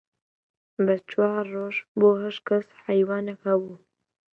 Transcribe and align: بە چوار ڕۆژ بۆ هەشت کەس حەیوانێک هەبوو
بە 0.85 0.95
چوار 1.09 1.43
ڕۆژ 1.55 1.75
بۆ 1.99 2.09
هەشت 2.23 2.41
کەس 2.49 2.67
حەیوانێک 2.85 3.39
هەبوو 3.47 3.75